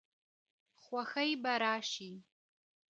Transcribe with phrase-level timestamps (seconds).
[0.83, 2.11] خوښۍ به راشي.